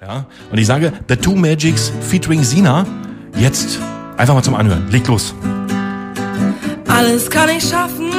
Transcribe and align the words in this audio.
Ja? 0.00 0.24
Und 0.50 0.58
ich 0.58 0.66
sage, 0.66 0.92
The 1.08 1.16
Two 1.16 1.34
Magics 1.34 1.92
featuring 2.00 2.42
Sina, 2.42 2.86
jetzt 3.36 3.78
einfach 4.16 4.34
mal 4.34 4.42
zum 4.42 4.54
Anhören. 4.54 4.88
Leg 4.90 5.06
los. 5.06 5.34
Alles 6.88 7.28
kann 7.28 7.48
ich 7.50 7.68
schaffen, 7.68 8.10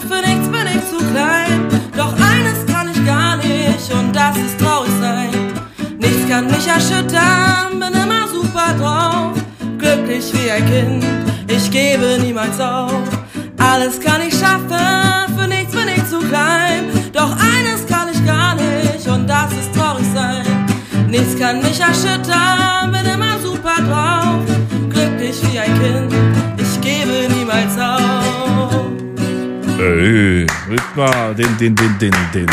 für 0.00 0.26
nichts 0.26 0.48
bin 0.48 0.66
ich 0.66 0.84
zu 0.90 0.98
klein. 1.12 1.66
Doch 1.96 2.12
eines 2.14 2.66
kann 2.66 2.88
ich 2.90 3.04
gar 3.06 3.36
nicht 3.36 3.92
und 3.92 4.14
das 4.14 4.36
ist 4.36 4.58
traurig 4.58 4.92
sein. 5.00 5.30
Nichts 5.98 6.28
kann 6.28 6.46
mich 6.46 6.66
erschüttern, 6.66 7.80
bin 7.80 7.92
immer 7.92 8.28
super 8.28 8.74
drauf. 8.78 9.32
Glücklich 9.78 10.32
wie 10.34 10.50
ein 10.50 10.66
Kind, 10.66 11.04
ich 11.48 11.70
gebe 11.70 12.18
niemals 12.22 12.60
auf. 12.60 13.02
Alles 13.58 14.00
kann 14.00 14.20
ich 14.26 14.38
schaffen, 14.38 15.09
kann 21.40 21.62
mich 21.62 21.80
erschüttern, 21.80 22.92
bin 22.92 23.12
immer 23.14 23.38
super 23.38 23.76
drauf. 23.88 24.44
Glücklich 24.90 25.40
wie 25.50 25.58
ein 25.58 25.74
Kind, 25.80 26.14
ich 26.58 26.80
gebe 26.82 27.32
niemals 27.34 27.78
auf. 27.78 28.84
Ey, 29.78 30.46
mal 30.94 31.34
den, 31.34 31.56
den, 31.56 31.74
den, 31.74 31.98
den, 31.98 32.12
den, 32.34 32.46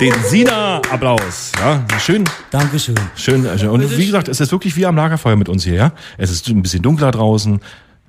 den 0.00 0.14
Sina-Applaus. 0.24 1.52
Ja, 1.60 1.84
schön, 2.00 2.24
Dankeschön. 2.50 2.94
schön, 3.14 3.46
schön. 3.58 3.68
Und 3.68 3.98
wie 3.98 4.06
gesagt, 4.06 4.28
es 4.28 4.40
ist 4.40 4.50
wirklich 4.50 4.74
wie 4.76 4.86
am 4.86 4.96
Lagerfeuer 4.96 5.36
mit 5.36 5.50
uns 5.50 5.64
hier, 5.64 5.74
ja. 5.74 5.92
Es 6.16 6.30
ist 6.30 6.48
ein 6.48 6.62
bisschen 6.62 6.82
dunkler 6.82 7.10
draußen. 7.10 7.60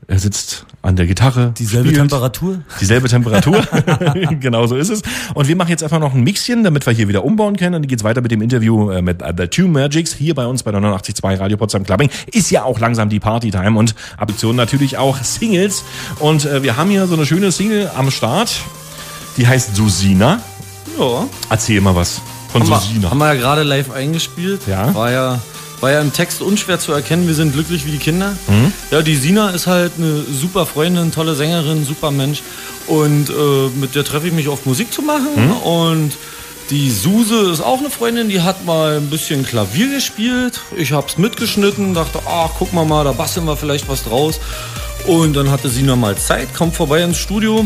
Er 0.08 0.20
sitzt 0.20 0.66
an 0.84 0.98
der 0.98 1.08
Gitarre. 1.08 1.54
Dieselbe 1.58 1.88
spielt. 1.88 2.02
Temperatur? 2.02 2.60
Dieselbe 2.80 3.08
Temperatur. 3.08 3.64
genau 4.40 4.68
so 4.68 4.76
ist 4.76 4.90
es. 4.90 5.02
Und 5.34 5.48
wir 5.48 5.56
machen 5.56 5.70
jetzt 5.70 5.82
einfach 5.82 6.00
noch 6.00 6.14
ein 6.14 6.24
Mixchen, 6.24 6.64
damit 6.64 6.86
wir 6.86 6.94
hier 6.94 7.08
wieder 7.08 7.24
umbauen 7.24 7.56
können. 7.56 7.76
Und 7.76 7.82
dann 7.84 7.88
geht's 7.88 8.04
weiter 8.04 8.22
mit 8.22 8.32
dem 8.32 8.42
Interview 8.42 8.92
äh, 8.92 9.02
mit 9.02 9.22
äh, 9.22 9.34
The 9.36 9.48
Two 9.48 9.68
Magics 9.68 10.14
hier 10.14 10.36
bei 10.36 10.46
uns 10.46 10.62
bei 10.62 10.72
der 10.72 10.82
89.2 10.82 11.40
Radio 11.40 11.58
Potsdam 11.58 11.84
Clubbing. 11.84 12.10
Ist 12.32 12.52
ja 12.52 12.64
auch 12.64 12.80
langsam 12.80 13.10
die 13.10 13.22
Partytime 13.22 13.80
und 13.80 13.96
Adoption 14.18 14.58
natürlich 14.58 14.98
auch 14.98 15.18
Singles. 15.24 15.86
Und 16.20 16.46
äh, 16.46 16.62
wir 16.64 16.76
haben 16.76 16.90
hier 16.90 17.08
so 17.08 17.16
eine 17.16 17.26
schöne 17.26 17.52
Single 17.54 17.90
am 17.96 18.12
Start. 18.12 18.54
Die 19.38 19.48
heißt 19.48 19.76
Susina. 19.76 20.42
Ja. 21.00 21.26
Erzähl 21.50 21.80
mal 21.80 21.96
was 21.96 22.22
von 22.52 22.62
Haben 22.62 22.70
wir, 22.70 22.80
Susina. 22.80 23.10
haben 23.10 23.18
wir 23.20 23.34
ja 23.34 23.40
gerade 23.40 23.64
live 23.64 23.90
eingespielt. 23.92 24.62
Ja. 24.68 24.94
War 24.94 25.12
ja, 25.12 25.40
war 25.84 25.92
ja 25.92 26.00
im 26.00 26.14
Text 26.14 26.42
unschwer 26.42 26.80
zu 26.80 26.94
erkennen, 26.94 27.28
wir 27.28 27.36
sind 27.36 27.52
glücklich 27.52 27.86
wie 27.86 27.92
die 27.92 27.98
Kinder. 27.98 28.38
Mhm. 28.48 28.72
Ja, 28.90 29.02
die 29.02 29.18
Sina 29.18 29.50
ist 29.50 29.68
halt 29.68 29.92
eine 29.98 30.24
super 30.24 30.66
Freundin, 30.66 31.12
tolle 31.12 31.36
Sängerin, 31.36 31.86
super 31.86 32.10
Mensch. 32.10 32.42
Und 32.88 33.30
äh, 33.30 33.68
mit 33.76 33.94
der 33.94 34.06
treffe 34.06 34.28
ich 34.28 34.34
mich 34.34 34.48
oft 34.48 34.66
Musik 34.66 34.94
zu 34.94 35.02
machen. 35.02 35.36
Mhm. 35.36 35.52
Und 35.58 36.14
die 36.70 36.90
Suse 36.90 37.52
ist 37.52 37.60
auch 37.60 37.80
eine 37.80 37.90
Freundin, 37.90 38.30
die 38.30 38.42
hat 38.42 38.64
mal 38.64 38.96
ein 38.96 39.10
bisschen 39.10 39.46
Klavier 39.46 39.90
gespielt. 39.90 40.62
Ich 40.78 40.94
hab's 40.94 41.18
mitgeschnitten, 41.18 41.94
dachte, 41.94 42.20
ach, 42.26 42.52
guck 42.58 42.72
mal 42.72 42.86
mal, 42.86 43.04
da 43.04 43.12
basteln 43.12 43.46
wir 43.46 43.58
vielleicht 43.58 43.90
was 43.90 44.06
draus. 44.06 44.40
Und 45.06 45.34
dann 45.34 45.52
hatte 45.52 45.68
Sina 45.68 45.98
mal 45.98 46.16
Zeit, 46.16 46.54
kommt 46.54 46.76
vorbei 46.76 47.02
ins 47.02 47.18
Studio. 47.18 47.66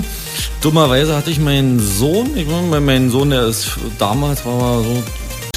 Dummerweise 0.61 1.15
hatte 1.15 1.29
ich 1.29 1.39
meinen 1.39 1.79
Sohn, 1.79 2.35
ich 2.35 2.47
meine, 2.47 2.81
mein 2.81 3.11
Sohn, 3.11 3.29
der 3.29 3.45
ist 3.45 3.77
damals, 3.99 4.43
war 4.43 4.81
so 4.81 5.03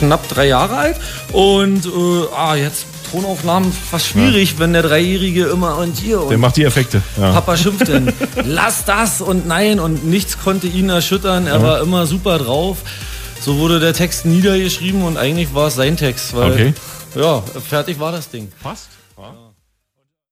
knapp 0.01 0.29
drei 0.29 0.49
Jahre 0.49 0.77
alt. 0.77 0.97
Und 1.33 1.87
äh, 1.87 2.35
ah, 2.37 2.57
jetzt 2.57 2.87
Tonaufnahmen 3.13 3.73
fast 3.73 4.07
schwierig, 4.07 4.59
wenn 4.59 4.73
der 4.73 4.83
Dreijährige 4.83 5.47
immer 5.47 5.79
und 5.79 5.97
hier 5.97 6.21
und 6.23 6.31
Der 6.31 6.39
macht 6.39 6.57
die 6.57 6.65
Effekte. 6.65 7.03
Ja. 7.21 7.33
Papa 7.33 7.57
schimpft 7.57 7.89
denn, 7.89 8.13
lass 8.45 8.85
das 8.85 9.21
und 9.21 9.47
nein 9.47 9.81
und 9.81 10.05
nichts 10.07 10.39
konnte 10.43 10.67
ihn 10.67 10.89
erschüttern. 10.89 11.47
Er 11.47 11.63
war 11.63 11.81
immer 11.81 12.07
super 12.07 12.39
drauf. 12.39 12.79
So 13.41 13.57
wurde 13.59 13.81
der 13.81 13.95
Text 13.95 14.27
niedergeschrieben 14.27 15.03
und 15.03 15.17
eigentlich 15.17 15.55
war 15.55 15.69
es 15.69 15.75
sein 15.75 15.97
Text, 15.97 16.37
weil 16.37 16.53
Okay. 16.53 16.75
ja, 17.15 17.43
fertig 17.69 17.99
war 17.99 18.13
das 18.13 18.29
Ding. 18.31 18.53
Passt. 18.63 18.89
Ja. 19.17 19.50